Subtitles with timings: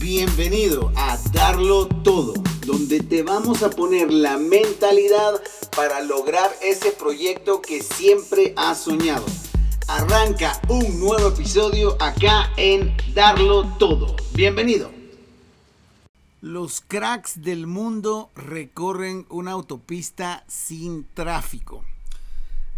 [0.00, 2.34] Bienvenido a Darlo Todo,
[2.64, 5.42] donde te vamos a poner la mentalidad
[5.74, 9.26] para lograr ese proyecto que siempre has soñado.
[9.88, 14.14] Arranca un nuevo episodio acá en Darlo Todo.
[14.34, 14.92] Bienvenido.
[16.42, 21.84] Los cracks del mundo recorren una autopista sin tráfico.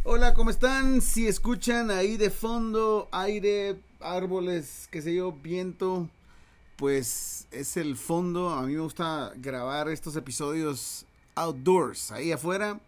[0.05, 1.03] Hola, ¿cómo están?
[1.03, 6.09] Si escuchan ahí de fondo aire, árboles, qué sé yo, viento,
[6.81, 8.49] pues es el fondo.
[8.49, 12.81] A mí me gusta grabar estos episodios outdoors, ahí afuera.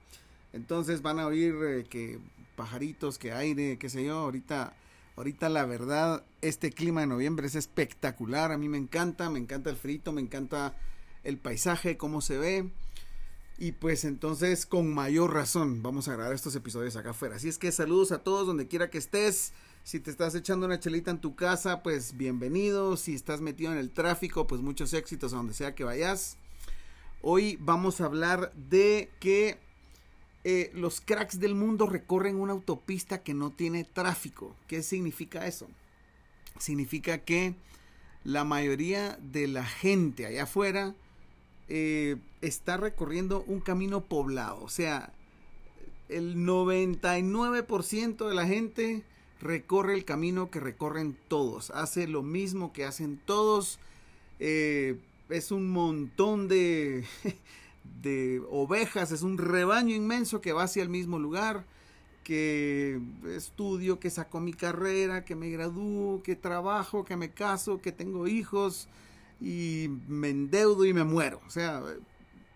[0.55, 2.19] Entonces van a oír eh, que
[2.57, 4.17] pajaritos, que aire, qué sé yo.
[4.17, 4.73] Ahorita,
[5.17, 8.51] ahorita la verdad, este clima de noviembre es espectacular.
[8.51, 10.75] A mí me encanta, me encanta el frito, me encanta
[11.23, 12.71] el paisaje, cómo se ve.
[13.59, 17.37] Y pues entonces, con mayor razón, vamos a grabar estos episodios acá afuera.
[17.37, 19.53] Así es que saludos a todos donde quiera que estés.
[19.85, 22.97] Si te estás echando una chelita en tu casa, pues bienvenido.
[22.97, 26.37] Si estás metido en el tráfico, pues muchos éxitos a donde sea que vayas.
[27.21, 29.59] Hoy vamos a hablar de que
[30.45, 34.55] eh, los cracks del mundo recorren una autopista que no tiene tráfico.
[34.69, 35.67] ¿Qué significa eso?
[36.61, 37.57] Significa que
[38.23, 40.95] la mayoría de la gente allá afuera
[41.69, 44.63] eh, está recorriendo un camino poblado.
[44.63, 45.13] O sea,
[46.09, 49.03] el 99% de la gente
[49.43, 53.79] recorre el camino que recorren todos, hace lo mismo que hacen todos,
[54.39, 54.97] eh,
[55.29, 57.05] es un montón de,
[58.03, 61.65] de ovejas, es un rebaño inmenso que va hacia el mismo lugar,
[62.23, 63.01] que
[63.35, 68.29] estudio, que saco mi carrera, que me gradúo, que trabajo, que me caso, que tengo
[68.29, 68.89] hijos
[69.41, 71.41] y me endeudo y me muero.
[71.49, 71.83] O sea,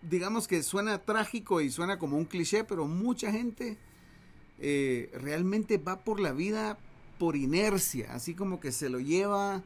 [0.01, 3.77] digamos que suena trágico y suena como un cliché, pero mucha gente
[4.59, 6.77] eh, realmente va por la vida
[7.19, 9.63] por inercia, así como que se lo lleva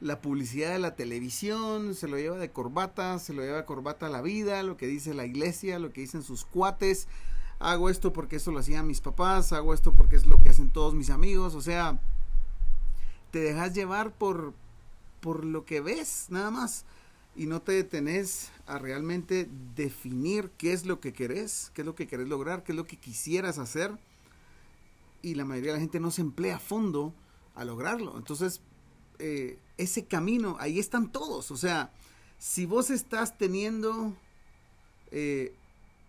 [0.00, 4.08] la publicidad de la televisión, se lo lleva de corbata, se lo lleva de corbata
[4.08, 7.06] la vida, lo que dice la iglesia, lo que dicen sus cuates.
[7.58, 10.70] Hago esto porque eso lo hacían mis papás, hago esto porque es lo que hacen
[10.70, 12.00] todos mis amigos, o sea,
[13.30, 14.54] te dejas llevar por
[15.20, 16.86] por lo que ves, nada más
[17.36, 21.94] y no te detenés a realmente definir qué es lo que querés, qué es lo
[21.94, 23.92] que querés lograr, qué es lo que quisieras hacer
[25.22, 27.14] y la mayoría de la gente no se emplea a fondo
[27.54, 28.16] a lograrlo.
[28.16, 28.60] Entonces,
[29.18, 31.50] eh, ese camino, ahí están todos.
[31.50, 31.92] O sea,
[32.38, 34.14] si vos estás teniendo
[35.10, 35.54] eh,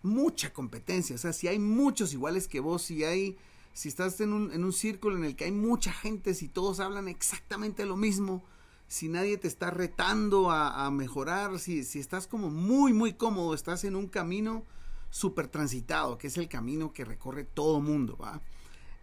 [0.02, 3.36] mucha competencia, o sea, si hay muchos iguales que vos, si hay,
[3.72, 6.80] si estás en un, en un círculo en el que hay mucha gente, si todos
[6.80, 8.42] hablan exactamente lo mismo,
[8.88, 13.84] si nadie te está retando a, mejorar, si, si estás como muy, muy cómodo, estás
[13.84, 14.64] en un camino
[15.08, 18.42] súper transitado, que es el camino que recorre todo mundo, ¿va?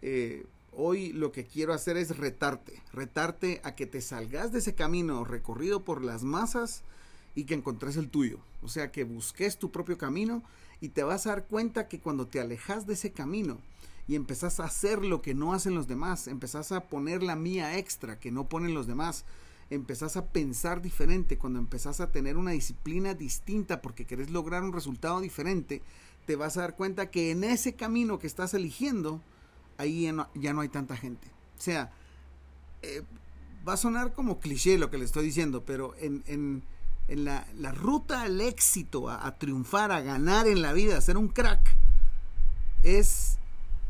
[0.02, 4.74] Eh, hoy lo que quiero hacer es retarte, retarte a que te salgas de ese
[4.74, 6.82] camino recorrido por las masas
[7.34, 8.38] y que encontres el tuyo.
[8.62, 10.42] O sea, que busques tu propio camino
[10.80, 13.58] y te vas a dar cuenta que cuando te alejas de ese camino
[14.08, 17.78] y empezás a hacer lo que no hacen los demás, empezás a poner la mía
[17.78, 19.24] extra que no ponen los demás,
[19.70, 24.72] empezás a pensar diferente, cuando empezás a tener una disciplina distinta porque querés lograr un
[24.72, 25.82] resultado diferente,
[26.26, 29.20] te vas a dar cuenta que en ese camino que estás eligiendo,
[29.80, 31.28] ahí ya no, hay tanta gente.
[31.58, 31.92] O sea,
[32.82, 33.02] eh,
[33.66, 36.62] va a sonar como cliché lo que le estoy diciendo, pero en,
[37.08, 41.76] la, ruta al éxito, a, triunfar, a ganar en la vida, a ser un crack,
[42.82, 43.36] es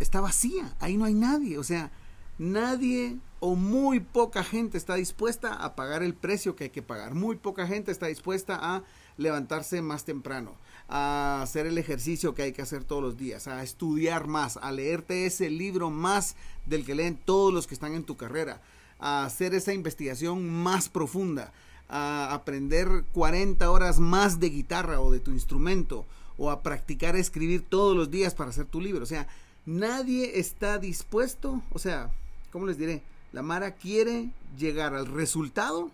[0.00, 1.92] está vacía, ahí no hay nadie, o sea,
[2.38, 7.14] nadie o muy poca gente está dispuesta a pagar el precio que hay que pagar,
[7.14, 8.82] muy poca gente está dispuesta a
[9.18, 10.56] levantarse más temprano,
[10.92, 14.72] a hacer el ejercicio que hay que hacer todos los días, a estudiar más, a
[14.72, 16.34] leerte ese libro más
[16.66, 18.60] del que leen todos los que están en tu carrera,
[18.98, 21.52] a hacer esa investigación más profunda,
[21.88, 26.06] a aprender 40 horas más de guitarra o de tu instrumento,
[26.36, 29.04] o a practicar escribir todos los días para hacer tu libro.
[29.04, 29.28] O sea,
[29.66, 32.10] nadie está dispuesto, o sea,
[32.50, 33.04] ¿cómo les diré?
[33.32, 35.92] La Mara quiere llegar al resultado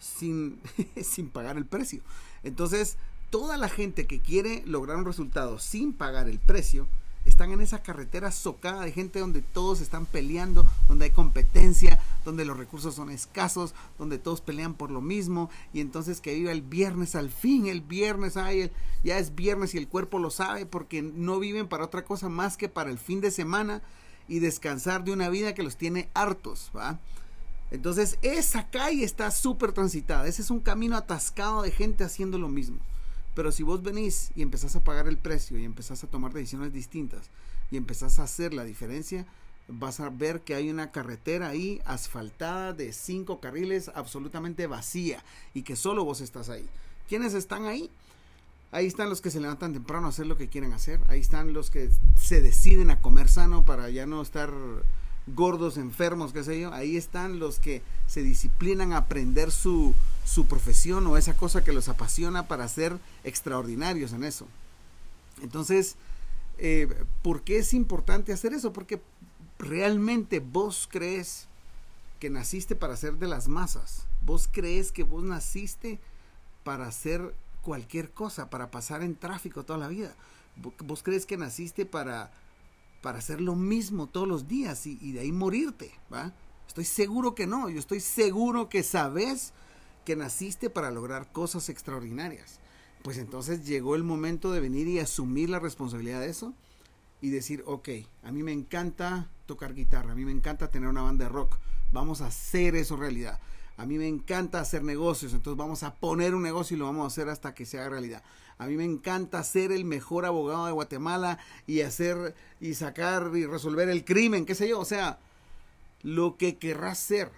[0.00, 0.58] sin,
[1.02, 2.00] sin pagar el precio.
[2.44, 2.96] Entonces,
[3.34, 6.86] toda la gente que quiere lograr un resultado sin pagar el precio,
[7.24, 12.44] están en esa carretera socada de gente donde todos están peleando, donde hay competencia, donde
[12.44, 16.62] los recursos son escasos, donde todos pelean por lo mismo y entonces que viva el
[16.62, 18.70] viernes al fin, el viernes, ay,
[19.02, 22.56] ya es viernes y el cuerpo lo sabe porque no viven para otra cosa más
[22.56, 23.82] que para el fin de semana
[24.28, 27.00] y descansar de una vida que los tiene hartos, ¿va?
[27.72, 32.48] Entonces esa calle está súper transitada, ese es un camino atascado de gente haciendo lo
[32.48, 32.78] mismo.
[33.34, 36.72] Pero si vos venís y empezás a pagar el precio y empezás a tomar decisiones
[36.72, 37.30] distintas
[37.70, 39.26] y empezás a hacer la diferencia,
[39.68, 45.62] vas a ver que hay una carretera ahí asfaltada de cinco carriles absolutamente vacía y
[45.62, 46.68] que solo vos estás ahí.
[47.08, 47.90] ¿Quiénes están ahí?
[48.72, 51.00] Ahí están los que se levantan temprano a hacer lo que quieren hacer.
[51.08, 51.90] Ahí están los que
[52.20, 54.52] se deciden a comer sano para ya no estar
[55.28, 56.72] gordos, enfermos, qué sé yo.
[56.72, 59.94] Ahí están los que se disciplinan a aprender su,
[60.24, 64.46] su profesión o esa cosa que los apasiona para ser extraordinarios en eso.
[65.42, 65.96] Entonces,
[66.58, 66.88] eh,
[67.22, 68.72] ¿por qué es importante hacer eso?
[68.72, 69.02] Porque
[69.58, 71.46] realmente vos crees
[72.20, 74.06] que naciste para ser de las masas.
[74.22, 76.00] Vos crees que vos naciste
[76.62, 80.14] para hacer cualquier cosa, para pasar en tráfico toda la vida.
[80.84, 82.32] Vos crees que naciste para,
[83.02, 86.32] para hacer lo mismo todos los días y, de ahí morirte, ¿va?
[86.66, 87.68] Estoy seguro que no.
[87.68, 89.52] Yo estoy seguro que sabes
[90.04, 92.60] que naciste para lograr cosas extraordinarias.
[93.02, 96.54] Pues entonces llegó el momento de venir y asumir la responsabilidad de eso
[97.20, 97.88] y decir, ok,
[98.22, 101.56] a mí me encanta tocar guitarra, a mí me encanta tener una banda de rock,
[101.92, 103.40] vamos a hacer eso realidad.
[103.76, 107.04] A mí me encanta hacer negocios, entonces vamos a poner un negocio y lo vamos
[107.04, 108.22] a hacer hasta que sea realidad.
[108.56, 113.46] A mí me encanta ser el mejor abogado de Guatemala y hacer y sacar y
[113.46, 115.18] resolver el crimen, qué sé yo, o sea,
[116.02, 117.32] lo que querrás ser.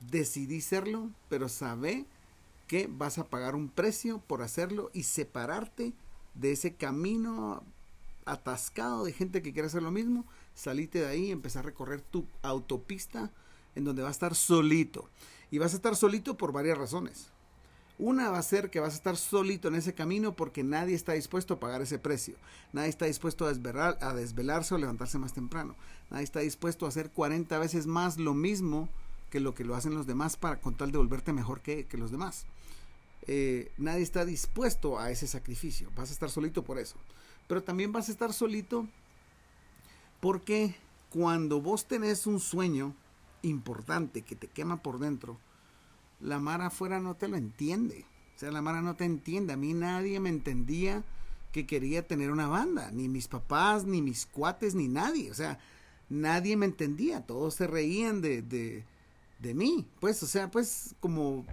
[0.00, 2.06] Decidí serlo, pero sabe
[2.66, 5.92] que vas a pagar un precio por hacerlo y separarte
[6.34, 7.62] de ese camino
[8.26, 10.24] atascado de gente que quiere hacer lo mismo,
[10.54, 13.32] salite de ahí y empezar a recorrer tu autopista
[13.74, 15.08] en donde va a estar solito.
[15.50, 17.28] Y vas a estar solito por varias razones.
[17.98, 21.14] Una va a ser que vas a estar solito en ese camino porque nadie está
[21.14, 22.36] dispuesto a pagar ese precio.
[22.72, 25.74] Nadie está dispuesto a, desvelar, a desvelarse o levantarse más temprano.
[26.10, 28.88] Nadie está dispuesto a hacer 40 veces más lo mismo
[29.30, 32.10] que lo que lo hacen los demás para con tal de volverte mejor que, los
[32.10, 32.46] demás.
[33.26, 35.90] Eh, nadie está dispuesto a ese sacrificio.
[35.96, 36.96] Vas a estar solito por eso.
[37.46, 38.86] Pero también vas a estar solito
[40.20, 40.74] porque
[41.10, 42.94] cuando vos tenés un sueño
[43.42, 45.38] importante que te quema por dentro,
[46.20, 48.04] la Mara afuera no te lo entiende.
[48.36, 49.52] O sea, la Mara no te entiende.
[49.52, 51.04] A mí nadie me entendía
[51.52, 52.90] que quería tener una banda.
[52.92, 55.30] Ni mis papás, ni mis cuates, ni nadie.
[55.30, 55.58] O sea,
[56.08, 57.26] nadie me entendía.
[57.26, 58.84] Todos se reían de,
[59.38, 59.88] de mí.
[60.00, 61.46] Pues, o sea, pues como,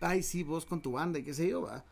[0.00, 1.84] ay, sí, vos con tu banda y qué sé yo, va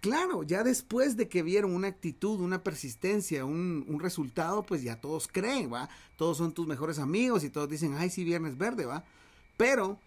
[0.00, 5.28] claro, ya después de que vieron una actitud, una persistencia, un, resultado, pues ya todos
[5.28, 5.88] creen, ¿va?
[6.16, 9.04] Todos son tus mejores amigos y todos dicen, ay, sí, viernes verde, ¿va?
[9.56, 9.98] Pero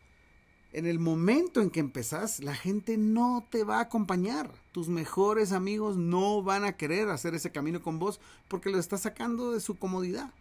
[0.72, 4.51] en el momento en que empezás, la gente no te va a acompañar.
[4.72, 9.01] Tus mejores amigos no van a querer hacer ese camino con vos porque lo estás
[9.01, 10.31] sacando de su comodidad.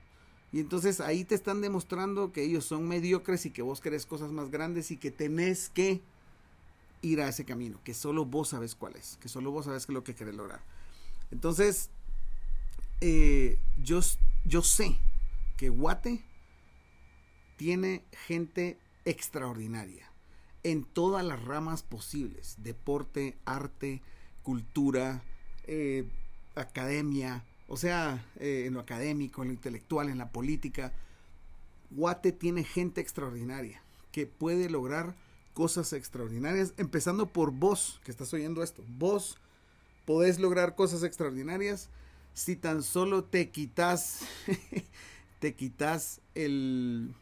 [0.53, 4.33] Y entonces ahí te están demostrando que ellos son mediocres y que vos querés cosas
[4.33, 6.01] más grandes y que tenés que
[7.03, 9.93] ir a ese camino, que solo vos sabes cuál es, que solo vos sabes qué
[9.93, 10.61] es lo que querés lograr.
[11.31, 11.91] Entonces,
[13.01, 14.01] eh, yo,
[14.45, 14.99] yo sé
[15.57, 16.23] que Guate
[17.57, 20.11] tiene gente extraordinaria
[20.63, 24.03] en todas las ramas posibles, deporte, arte,
[24.43, 25.23] cultura,
[25.67, 26.09] eh,
[26.55, 30.93] academia, o sea, eh, en lo académico, en lo intelectual, en la política.
[31.91, 35.15] Guate tiene gente extraordinaria que puede lograr
[35.53, 38.83] cosas extraordinarias, empezando por vos, que estás oyendo esto.
[38.97, 39.39] Vos
[40.05, 41.91] podés lograr cosas extraordinarias
[42.33, 44.21] si tan solo te quitas,
[45.41, 47.15] te quitas el,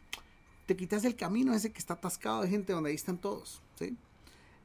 [0.65, 3.61] te quitas el camino ese que está atascado de gente donde ahí están todos.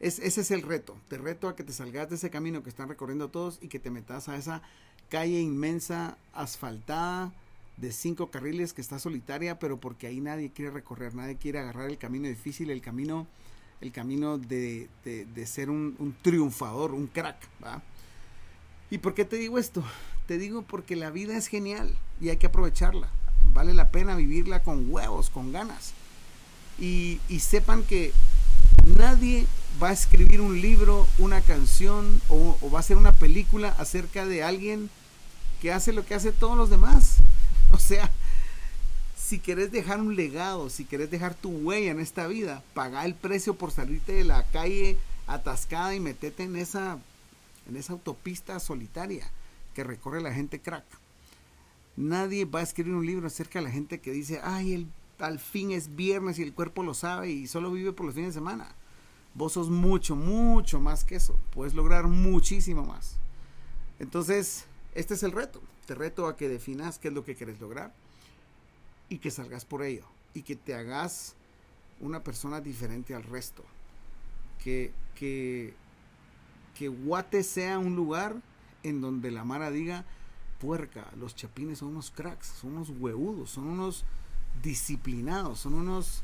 [0.02, 0.96] Es, ese es el reto.
[1.08, 3.78] Te reto a que te salgas de ese camino que están recorriendo todos y que
[3.78, 4.61] te metas a esa
[5.09, 7.32] calle inmensa, asfaltada,
[7.78, 11.88] de cinco carriles que está solitaria, pero porque ahí nadie quiere recorrer, nadie quiere agarrar
[11.88, 13.26] el camino difícil, el camino
[13.82, 14.88] el camino de,
[15.44, 17.37] ser un, triunfador, un crack.
[18.90, 19.82] ¿Y por qué te digo esto?
[20.26, 23.09] Te digo porque la vida es genial y hay que aprovecharla.
[23.52, 25.94] Vale la pena vivirla con huevos, con ganas.
[26.78, 28.12] Y, sepan que
[28.97, 29.47] nadie
[29.83, 34.43] va a escribir un libro, una canción o, va a hacer una película acerca de
[34.43, 34.91] alguien
[35.61, 37.17] que hace lo que hace todos los demás.
[37.73, 38.11] O sea,
[39.17, 43.14] si querés dejar un legado, si querés dejar tu huella en esta vida, paga el
[43.14, 46.99] precio por salirte de la calle atascada y metete en esa,
[47.67, 49.26] en esa autopista solitaria
[49.75, 50.85] que recorre la gente crack.
[51.97, 54.87] Nadie va a escribir un libro acerca de la gente que dice, ay, el,
[55.19, 58.35] al fin es viernes y el cuerpo lo sabe y solo vive por los fines
[58.35, 58.75] de semana.
[59.35, 61.38] Vos sos mucho, mucho más que eso.
[61.50, 63.16] Puedes lograr muchísimo más.
[63.99, 65.62] Entonces, este es el reto.
[65.87, 67.95] Te reto a que definas qué es lo que quieres lograr
[69.09, 71.35] y que salgas por ello y que te hagas
[72.00, 73.64] una persona diferente al resto.
[74.62, 75.75] Que, que,
[76.75, 78.37] que Guate sea un lugar
[78.83, 80.04] en donde la Mara diga,
[80.61, 84.04] puerca, los chapines son unos cracks, son unos huevudos, son unos,
[84.62, 86.23] disciplinados, son unos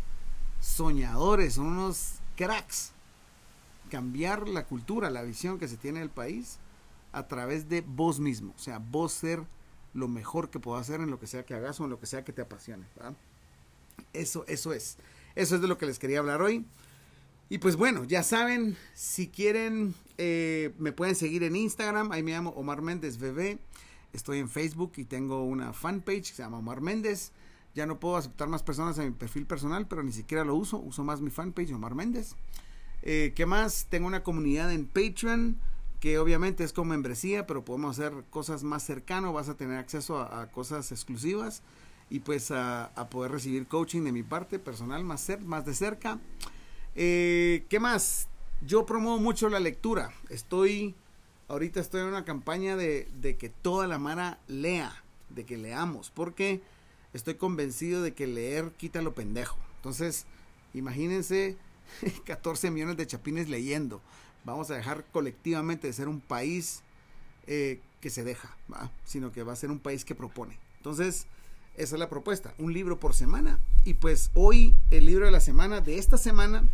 [0.61, 2.93] soñadores, son unos cracks.
[3.91, 6.59] Cambiar la cultura, la visión que se tiene del país
[7.13, 8.55] a través de vos mismo.
[8.57, 9.43] O sea, vos ser
[9.95, 12.07] lo mejor que puedo hacer en lo que sea que hagas o en lo que
[12.07, 12.87] sea que te apasione.
[14.13, 14.99] Eso, eso es.
[15.35, 16.67] Eso es de lo que les quería hablar hoy.
[17.51, 22.13] Y pues bueno, ya saben, si quieren, eh, me pueden seguir en Instagram.
[22.13, 23.59] Ahí me llamo Omar Méndez Bebé.
[24.13, 27.33] Estoy en Facebook y tengo una fanpage que se llama Omar Méndez.
[27.79, 30.79] Ya no puedo aceptar más personas en mi perfil personal, pero ni siquiera lo uso.
[30.79, 32.35] Uso más mi fanpage, Omar Méndez.
[33.03, 33.87] Eh, ¿Qué más?
[33.89, 35.57] Tengo una comunidad en Patreon
[36.01, 40.19] que obviamente es como membresía, pero podemos hacer cosas más cercano, vas a tener acceso
[40.19, 41.63] a, cosas exclusivas
[42.11, 46.19] y pues a, poder recibir coaching de mi parte personal más, más de cerca.
[46.97, 48.27] Eh, ¿Qué más?
[48.61, 50.11] Yo promuevo mucho la lectura.
[50.31, 50.97] Estoy,
[51.47, 56.11] ahorita estoy en una campaña de, de que toda la Mara lea, de que leamos,
[56.11, 56.61] porque
[57.15, 59.59] estoy convencido de que leer quita lo pendejo.
[59.77, 60.27] Entonces,
[60.75, 61.57] imagínense
[62.25, 64.01] 14 millones de chapines leyendo
[64.49, 66.83] vamos a dejar colectivamente de ser un país
[67.47, 68.57] eh, que se deja,
[69.05, 70.59] sino que va a ser un país que propone.
[70.79, 71.27] Entonces,
[71.77, 73.59] esa es la propuesta, un libro por semana.
[73.85, 76.65] Y pues hoy el libro de la semana, de esta semana,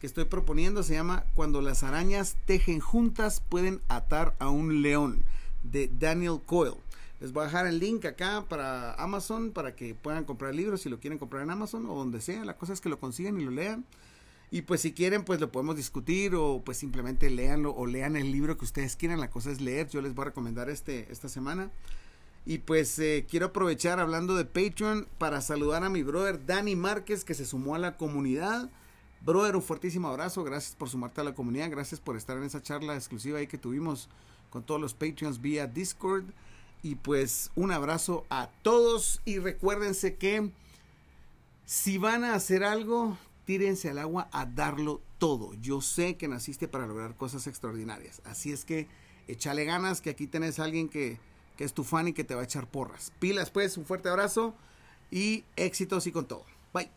[0.00, 5.22] que estoy proponiendo, se llama Cuando las arañas tejen juntas pueden atar a un león,
[5.62, 6.81] de Daniel Coyle.
[7.22, 10.76] Les voy a dejar el link acá para Amazon para que puedan comprar el libro
[10.76, 12.44] si lo quieren comprar en Amazon o donde sea.
[12.44, 13.84] La cosa es que lo consigan y lo lean.
[14.50, 18.32] Y pues si quieren, pues lo podemos discutir o pues simplemente léanlo o lean el
[18.32, 19.20] libro que ustedes quieran.
[19.20, 19.88] La cosa es leer.
[19.88, 21.70] Yo les voy a recomendar este esta semana.
[22.44, 27.24] Y pues eh, quiero aprovechar hablando de Patreon para saludar a mi brother Dani Márquez
[27.24, 28.68] que se sumó a la comunidad.
[29.24, 30.42] Brother, un fuertísimo abrazo.
[30.42, 31.70] Gracias por sumarte a la comunidad.
[31.70, 34.08] Gracias por estar en esa charla exclusiva ahí que tuvimos
[34.50, 36.24] con todos los Patreons vía Discord.
[36.82, 40.50] Y pues un abrazo a todos y recuérdense que
[41.64, 45.54] si van a hacer algo, tírense al agua a darlo todo.
[45.54, 48.20] Yo sé que naciste para lograr cosas extraordinarias.
[48.24, 48.88] Así es que
[49.28, 51.18] échale ganas, que aquí tenés a alguien que,
[51.56, 53.12] que es tu fan y que te va a echar porras.
[53.20, 54.54] Pilas pues, un fuerte abrazo
[55.10, 56.44] y éxitos y con todo.
[56.74, 56.90] Bye.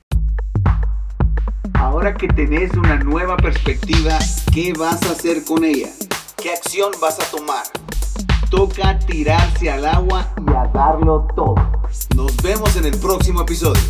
[1.75, 4.17] Ahora que tenés una nueva perspectiva,
[4.51, 5.91] ¿qué vas a hacer con ella?
[6.41, 7.65] ¿Qué acción vas a tomar?
[8.49, 11.55] Toca tirarse al agua y a darlo todo.
[12.15, 13.81] Nos vemos en el próximo episodio.